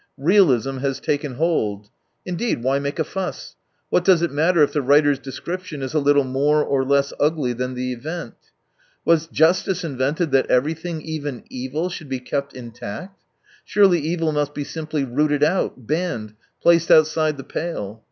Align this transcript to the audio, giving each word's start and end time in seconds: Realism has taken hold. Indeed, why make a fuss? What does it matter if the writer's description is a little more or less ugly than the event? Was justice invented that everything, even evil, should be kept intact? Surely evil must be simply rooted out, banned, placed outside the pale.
Realism 0.17 0.77
has 0.79 0.99
taken 0.99 1.35
hold. 1.35 1.91
Indeed, 2.25 2.63
why 2.63 2.79
make 2.79 2.97
a 2.97 3.03
fuss? 3.03 3.55
What 3.91 4.03
does 4.03 4.23
it 4.23 4.31
matter 4.31 4.63
if 4.63 4.73
the 4.73 4.81
writer's 4.81 5.19
description 5.19 5.83
is 5.83 5.93
a 5.93 5.99
little 5.99 6.23
more 6.23 6.63
or 6.63 6.83
less 6.83 7.13
ugly 7.19 7.53
than 7.53 7.75
the 7.75 7.93
event? 7.93 8.33
Was 9.05 9.27
justice 9.27 9.83
invented 9.83 10.31
that 10.31 10.49
everything, 10.49 11.03
even 11.03 11.43
evil, 11.51 11.87
should 11.89 12.09
be 12.09 12.19
kept 12.19 12.55
intact? 12.55 13.21
Surely 13.63 13.99
evil 13.99 14.31
must 14.31 14.55
be 14.55 14.63
simply 14.63 15.03
rooted 15.03 15.43
out, 15.43 15.85
banned, 15.85 16.33
placed 16.63 16.89
outside 16.89 17.37
the 17.37 17.43
pale. 17.43 17.99